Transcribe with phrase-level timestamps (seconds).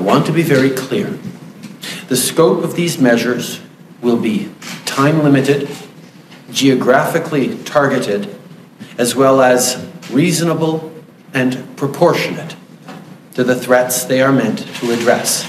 [0.00, 1.18] I want to be very clear.
[2.08, 3.60] The scope of these measures
[4.00, 4.50] will be
[4.86, 5.68] time limited,
[6.50, 8.34] geographically targeted,
[8.96, 10.90] as well as reasonable
[11.34, 12.56] and proportionate
[13.34, 15.46] to the threats they are meant to address.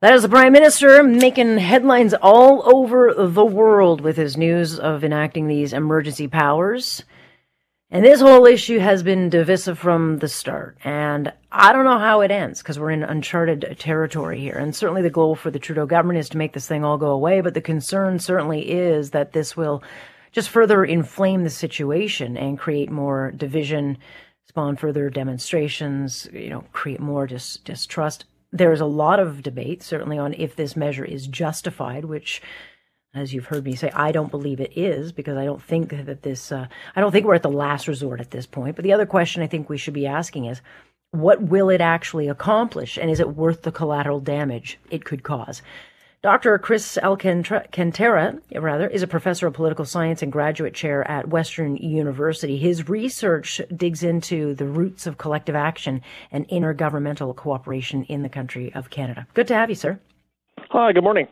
[0.00, 5.02] That is the Prime Minister making headlines all over the world with his news of
[5.02, 7.02] enacting these emergency powers.
[7.90, 10.76] And this whole issue has been divisive from the start.
[10.84, 14.56] And I don't know how it ends because we're in uncharted territory here.
[14.56, 17.10] And certainly the goal for the Trudeau government is to make this thing all go
[17.10, 17.40] away.
[17.40, 19.82] But the concern certainly is that this will
[20.32, 23.98] just further inflame the situation and create more division,
[24.48, 28.24] spawn further demonstrations, you know, create more dis- distrust.
[28.50, 32.42] There's a lot of debate, certainly, on if this measure is justified, which,
[33.14, 36.22] as you've heard me say, I don't believe it is because I don't think that
[36.22, 38.76] this, uh, I don't think we're at the last resort at this point.
[38.76, 40.60] But the other question I think we should be asking is,
[41.12, 42.98] what will it actually accomplish?
[42.98, 45.62] And is it worth the collateral damage it could cause?
[46.22, 46.58] Dr.
[46.58, 52.56] Chris Alcantara, rather, is a professor of political science and graduate chair at Western University.
[52.56, 56.00] His research digs into the roots of collective action
[56.32, 59.26] and intergovernmental cooperation in the country of Canada.
[59.34, 60.00] Good to have you, sir.
[60.70, 61.28] Hi, good morning.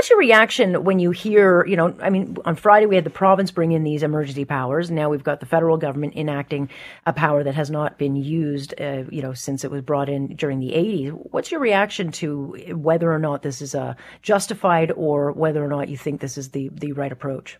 [0.00, 3.10] What's your reaction when you hear, you know, I mean, on Friday we had the
[3.10, 4.90] province bring in these emergency powers.
[4.90, 6.70] Now we've got the federal government enacting
[7.04, 10.36] a power that has not been used, uh, you know, since it was brought in
[10.36, 11.10] during the 80s.
[11.32, 13.92] What's your reaction to whether or not this is uh,
[14.22, 17.58] justified or whether or not you think this is the, the right approach?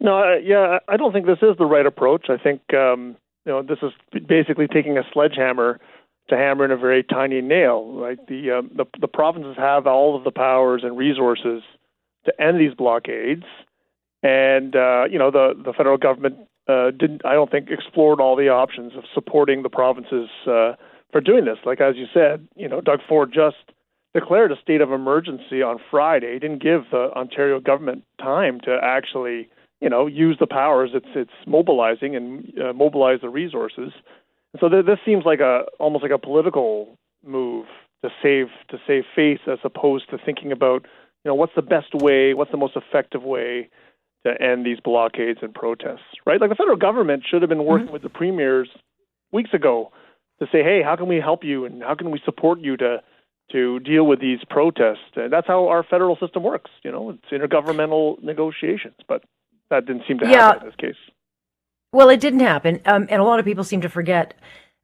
[0.00, 2.30] No, uh, yeah, I don't think this is the right approach.
[2.30, 3.92] I think, um, you know, this is
[4.26, 5.78] basically taking a sledgehammer
[6.30, 7.92] to hammer in a very tiny nail.
[7.92, 11.62] Right, the um, the, the provinces have all of the powers and resources
[12.24, 13.44] to end these blockades,
[14.22, 16.36] and uh, you know the the federal government
[16.68, 17.24] uh, didn't.
[17.24, 20.72] I don't think explored all the options of supporting the provinces uh,
[21.12, 21.58] for doing this.
[21.64, 23.56] Like as you said, you know, Doug Ford just
[24.14, 26.34] declared a state of emergency on Friday.
[26.34, 29.48] He didn't give the Ontario government time to actually,
[29.80, 33.92] you know, use the powers it's it's mobilizing and uh, mobilize the resources.
[34.58, 37.66] So th- this seems like a almost like a political move
[38.02, 40.86] to save to save face as opposed to thinking about
[41.24, 43.68] you know what's the best way, what's the most effective way
[44.26, 46.40] to end these blockades and protests, right?
[46.40, 47.92] Like the federal government should have been working mm-hmm.
[47.94, 48.68] with the premiers
[49.32, 49.92] weeks ago
[50.40, 53.02] to say, hey, how can we help you and how can we support you to
[53.52, 55.16] to deal with these protests?
[55.16, 56.70] And that's how our federal system works.
[56.82, 59.22] You know, it's intergovernmental negotiations, but
[59.70, 60.60] that didn't seem to happen yeah.
[60.60, 61.00] in this case.
[61.92, 64.34] Well, it didn't happen, um, and a lot of people seem to forget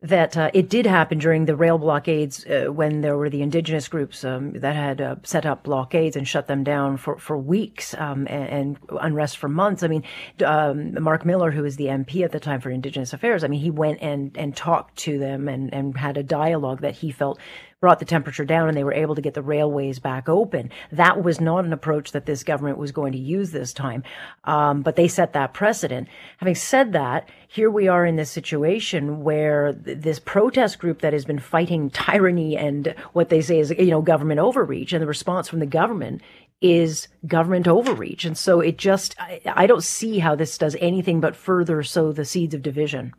[0.03, 3.89] that uh, it did happen during the rail blockades uh, when there were the indigenous
[3.89, 7.95] groups um, that had uh, set up blockades and shut them down for, for weeks
[7.95, 9.83] um, and, and, unrest for months.
[9.83, 10.05] I mean,
[10.45, 13.61] um, Mark Miller, who was the MP at the time for Indigenous Affairs, I mean,
[13.61, 17.39] he went and, and talked to them and, and had a dialogue that he felt
[17.81, 20.71] brought the temperature down and they were able to get the railways back open.
[20.91, 24.03] That was not an approach that this government was going to use this time.
[24.45, 26.09] Um, but they set that precedent.
[26.39, 31.13] Having said that, here we are in this situation where th- this protest group that
[31.13, 35.07] has been fighting tyranny and what they say is, you know, government overreach and the
[35.07, 36.23] response from the government
[36.63, 38.25] is government overreach.
[38.25, 42.13] And so it just, I, I don't see how this does anything but further sow
[42.13, 43.13] the seeds of division.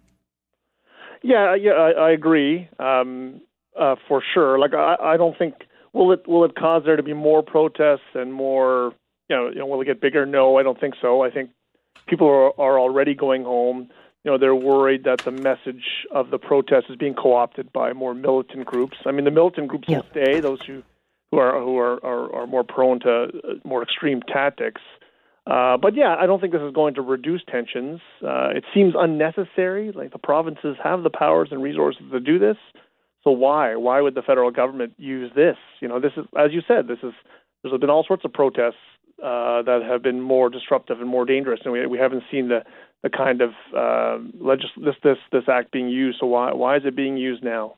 [1.21, 2.69] Yeah, yeah, I, I agree.
[2.79, 3.41] Um,
[3.79, 4.59] uh, for sure.
[4.59, 5.55] Like I, I don't think
[5.93, 8.93] will it will it cause there to be more protests and more
[9.29, 10.25] you know, you know will it get bigger?
[10.25, 11.21] No, I don't think so.
[11.21, 11.51] I think
[12.07, 13.89] people are, are already going home.
[14.23, 18.13] You know, they're worried that the message of the protest is being co-opted by more
[18.13, 18.97] militant groups.
[19.05, 19.97] I mean, the militant groups yeah.
[19.97, 20.83] will stay; those who
[21.31, 24.81] who are who are, are, are more prone to uh, more extreme tactics.
[25.45, 28.01] Uh, but yeah, I don't think this is going to reduce tensions.
[28.21, 29.93] Uh, it seems unnecessary.
[29.93, 32.57] Like the provinces have the powers and resources to do this.
[33.23, 33.75] So why?
[33.75, 35.57] Why would the federal government use this?
[35.81, 37.13] You know, this is, as you said, this is.
[37.63, 38.75] There's been all sorts of protests
[39.21, 42.63] uh, that have been more disruptive and more dangerous, and we we haven't seen the
[43.03, 46.19] the kind of uh, legis- this this this act being used.
[46.19, 47.75] So why why is it being used now?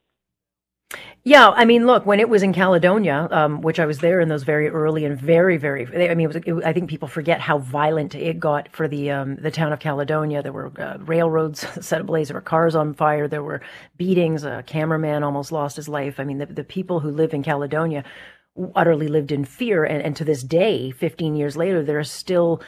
[1.29, 4.29] Yeah, I mean, look, when it was in Caledonia, um, which I was there in
[4.29, 7.40] those very early and very, very, I mean, it was, it, I think people forget
[7.40, 10.41] how violent it got for the um, the town of Caledonia.
[10.41, 13.61] There were uh, railroads set ablaze, there were cars on fire, there were
[13.96, 14.43] beatings.
[14.43, 16.20] A cameraman almost lost his life.
[16.20, 18.03] I mean, the, the people who live in Caledonia
[18.73, 22.59] utterly lived in fear, and, and to this day, 15 years later, there are still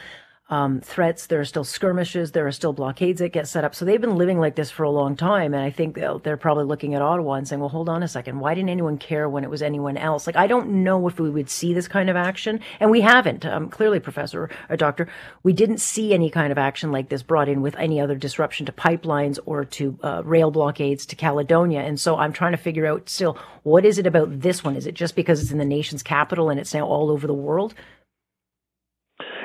[0.48, 1.26] um, threats.
[1.26, 2.32] There are still skirmishes.
[2.32, 3.74] There are still blockades that get set up.
[3.74, 5.54] So they've been living like this for a long time.
[5.54, 8.38] And I think they're probably looking at Ottawa and saying, well, hold on a second.
[8.40, 10.26] Why didn't anyone care when it was anyone else?
[10.26, 12.60] Like, I don't know if we would see this kind of action.
[12.80, 13.46] And we haven't.
[13.46, 15.08] Um, clearly, Professor or Doctor,
[15.42, 18.66] we didn't see any kind of action like this brought in with any other disruption
[18.66, 21.80] to pipelines or to uh, rail blockades to Caledonia.
[21.80, 24.76] And so I'm trying to figure out still, what is it about this one?
[24.76, 27.32] Is it just because it's in the nation's capital and it's now all over the
[27.32, 27.74] world?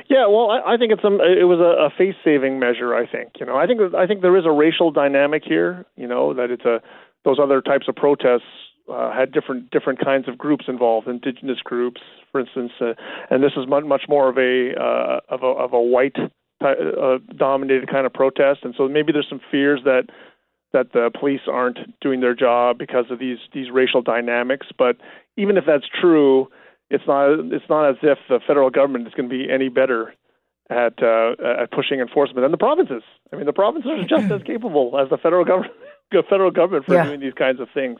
[0.09, 2.95] Yeah, well, I, I think it's a, it was a, a face-saving measure.
[2.95, 5.85] I think you know, I think I think there is a racial dynamic here.
[5.95, 6.81] You know, that it's a
[7.25, 8.47] those other types of protests
[8.91, 12.01] uh, had different different kinds of groups involved, indigenous groups,
[12.31, 12.93] for instance, uh,
[13.29, 16.15] and this is much much more of a uh, of a of a white
[16.61, 20.03] uh, dominated kind of protest, and so maybe there's some fears that
[20.73, 24.67] that the police aren't doing their job because of these these racial dynamics.
[24.77, 24.97] But
[25.35, 26.47] even if that's true,
[26.89, 30.13] it's not it's not as if the federal government is going to be any better
[30.69, 33.03] at uh, at pushing enforcement than the provinces.
[33.31, 35.73] I mean, the provinces are just as capable as the federal government
[36.11, 37.05] the federal government for yeah.
[37.05, 37.99] doing these kinds of things.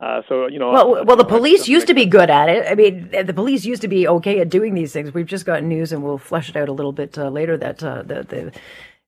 [0.00, 2.64] Uh, so you know, well, well, the police used to be good at it.
[2.66, 5.12] I mean, the police used to be okay at doing these things.
[5.12, 7.58] We've just gotten news, and we'll flesh it out a little bit uh, later.
[7.58, 8.52] That uh, the the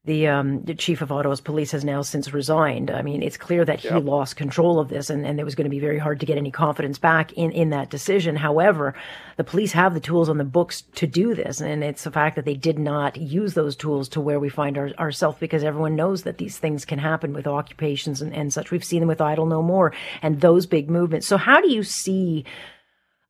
[0.04, 2.90] the, um, the chief of Ottawa's police has now since resigned.
[2.90, 4.02] I mean, it's clear that he yep.
[4.02, 6.37] lost control of this, and, and it was going to be very hard to get
[6.37, 8.34] any confidence back in, in that decision.
[8.34, 8.94] However,
[9.37, 12.34] the police have the tools on the books to do this, and it's the fact
[12.34, 15.94] that they did not use those tools to where we find our, ourselves because everyone
[15.94, 18.72] knows that these things can happen with occupations and, and such.
[18.72, 21.28] We've seen them with Idle No More and those big movements.
[21.28, 22.44] So, how do you see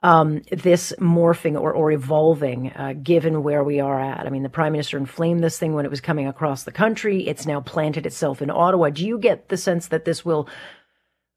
[0.03, 4.27] um, this morphing or, or evolving uh, given where we are at.
[4.27, 7.29] I mean, the prime minister inflamed this thing when it was coming across the country.
[7.29, 8.91] It's now planted itself in Ottawa.
[8.91, 10.49] Do you get the sense that this will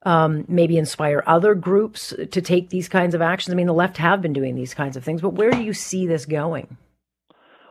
[0.04, 3.54] um, maybe inspire other groups to take these kinds of actions?
[3.54, 5.74] I mean, the left have been doing these kinds of things, but where do you
[5.74, 6.78] see this going?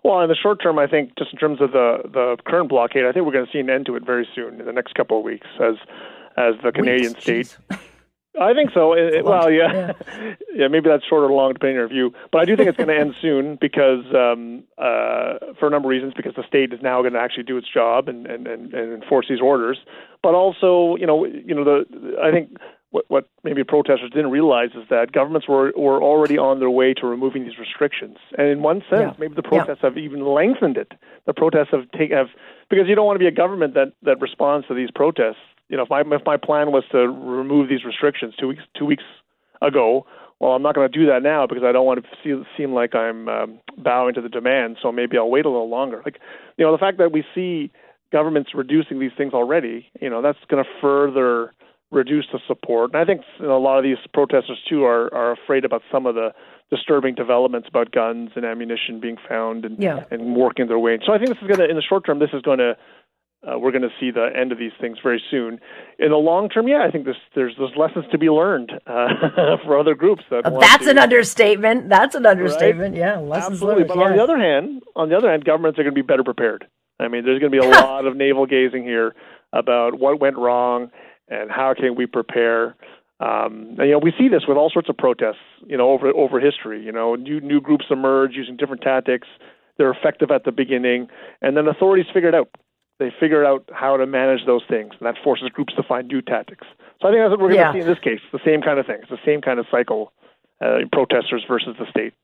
[0.05, 3.07] Well, in the short term, I think just in terms of the the current blockade,
[3.07, 4.95] I think we're going to see an end to it very soon in the next
[4.95, 5.77] couple of weeks as
[6.37, 7.57] as the Canadian state
[8.41, 8.95] I think so.
[8.95, 9.93] It, well, yeah.
[10.09, 10.69] yeah, yeah.
[10.69, 12.13] Maybe that's short or long, depending on your view.
[12.33, 15.89] But I do think it's going to end soon because, um, uh, for a number
[15.89, 18.47] of reasons, because the state is now going to actually do its job and, and,
[18.47, 19.79] and, and enforce these orders.
[20.23, 22.57] But also, you know, you know, the I think
[22.91, 26.95] what, what maybe protesters didn't realize is that governments were were already on their way
[26.95, 28.17] to removing these restrictions.
[28.39, 29.15] And in one sense, yeah.
[29.19, 29.91] maybe the protests yeah.
[29.91, 30.93] have even lengthened it.
[31.27, 32.29] The protests have take have
[32.71, 35.77] because you don't want to be a government that that responds to these protests you
[35.77, 39.05] know, if my if my plan was to remove these restrictions two weeks two weeks
[39.63, 40.07] ago,
[40.41, 42.75] well, I'm not going to do that now because I don't want to see, seem
[42.75, 44.77] like I'm um, bowing to the demand.
[44.83, 46.03] So maybe I'll wait a little longer.
[46.05, 46.19] Like,
[46.59, 47.71] you know, the fact that we see
[48.13, 51.53] governments reducing these things already, you know, that's going to further
[51.91, 52.93] reduce the support.
[52.93, 55.83] And I think you know, a lot of these protesters too are are afraid about
[55.91, 56.35] some of the
[56.71, 60.05] disturbing developments about guns and ammunition being found and yeah.
[60.11, 60.99] and working their way.
[61.07, 62.77] So I think this is going to, in the short term, this is going to
[63.47, 65.61] uh, we're going to see the end of these things very soon.
[65.99, 69.09] In the long term, yeah, I think there's there's, there's lessons to be learned uh,
[69.65, 70.23] for other groups.
[70.31, 71.89] That uh, that's to, an understatement.
[71.89, 72.93] That's an understatement.
[72.95, 73.01] Right?
[73.01, 73.85] Yeah, lessons Absolutely.
[73.85, 73.89] learned.
[73.89, 74.05] But yeah.
[74.05, 76.67] on the other hand, on the other hand, governments are going to be better prepared.
[76.99, 79.15] I mean, there's going to be a lot of navel gazing here
[79.53, 80.91] about what went wrong
[81.29, 82.77] and how can we prepare.
[83.21, 85.45] Um, and you know, we see this with all sorts of protests.
[85.67, 86.83] You know, over over history.
[86.83, 89.29] You know, new new groups emerge using different tactics.
[89.77, 91.09] They're effective at the beginning,
[91.43, 92.49] and then authorities figure it out
[92.99, 96.23] they figure out how to manage those things, and that forces groups to find new
[96.23, 96.67] tactics.
[97.01, 97.73] So I think that's what we're going to yeah.
[97.73, 98.21] see in this case.
[98.33, 98.99] The same kind of thing.
[99.03, 100.13] It's the same kind of cycle.
[100.65, 102.15] Uh, protesters versus the state.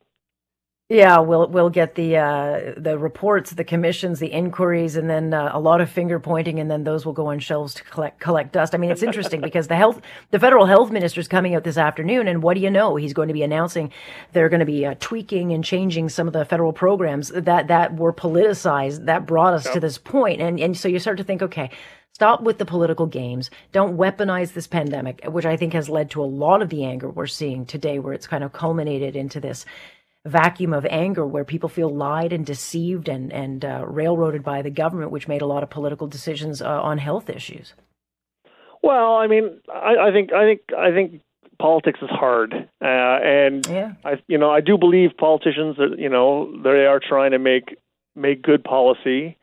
[0.90, 5.50] Yeah, we'll we'll get the uh, the reports, the commissions, the inquiries, and then uh,
[5.52, 8.50] a lot of finger pointing, and then those will go on shelves to collect collect
[8.50, 8.74] dust.
[8.74, 10.02] I mean, it's interesting because the health,
[10.32, 12.96] the federal health minister is coming out this afternoon, and what do you know?
[12.96, 13.92] He's going to be announcing
[14.32, 17.94] they're going to be uh, tweaking and changing some of the federal programs that that
[17.94, 19.74] were politicized that brought us yep.
[19.74, 21.70] to this point, and and so you start to think, okay.
[22.12, 23.48] Stop with the political games.
[23.72, 27.08] Don't weaponize this pandemic, which I think has led to a lot of the anger
[27.08, 29.64] we're seeing today, where it's kind of culminated into this
[30.26, 34.70] vacuum of anger where people feel lied and deceived and and uh, railroaded by the
[34.70, 37.74] government, which made a lot of political decisions uh, on health issues.
[38.82, 41.22] Well, I mean, I, I think I think I think
[41.58, 43.92] politics is hard, uh, and yeah.
[44.04, 47.76] I you know I do believe politicians that you know they are trying to make
[48.14, 49.36] make good policy.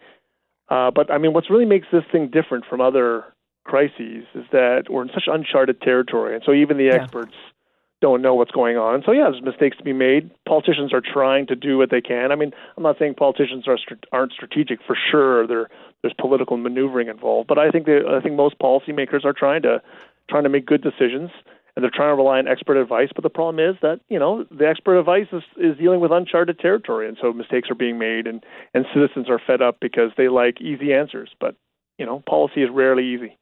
[0.70, 3.24] Uh, but I mean, what really makes this thing different from other
[3.64, 6.96] crises is that we're in such uncharted territory, and so even the yeah.
[6.96, 7.36] experts
[8.02, 8.96] don't know what's going on.
[8.96, 10.30] And So yeah, there's mistakes to be made.
[10.48, 12.32] Politicians are trying to do what they can.
[12.32, 13.78] I mean, I'm not saying politicians are
[14.12, 15.48] aren't strategic for sure.
[15.48, 15.70] There
[16.02, 19.82] there's political maneuvering involved, but I think that I think most policymakers are trying to
[20.30, 21.32] trying to make good decisions.
[21.76, 23.10] and they're trying to rely on expert advice.
[23.14, 26.60] But the problem is that you know the expert advice is, is dealing with uncharted
[26.60, 30.28] territory, and so mistakes are being made, and and citizens are fed up because they
[30.28, 31.30] like easy answers.
[31.40, 31.56] But
[31.98, 33.38] you know, policy is rarely easy.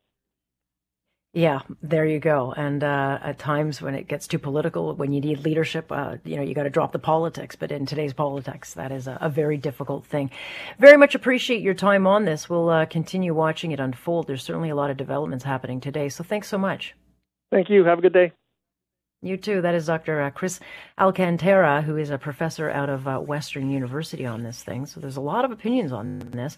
[1.36, 2.54] Yeah, there you go.
[2.56, 6.38] And uh, at times when it gets too political, when you need leadership, uh, you
[6.38, 7.58] know, you got to drop the politics.
[7.58, 10.32] But in today's politics, that is a, a, very difficult thing.
[10.80, 12.50] Very much appreciate your time on this.
[12.50, 14.28] We'll uh, continue watching it unfold.
[14.28, 16.08] There's certainly a lot of developments happening today.
[16.08, 16.96] So thanks so much.
[17.52, 17.84] Thank you.
[17.84, 18.32] Have a good day.
[19.22, 19.62] You too.
[19.62, 20.22] That is Dr.
[20.22, 20.62] Uh, Chris
[20.98, 24.86] Alcantara, who is a professor out of uh, Western University on this thing.
[24.86, 26.56] So there's a lot of opinions on this.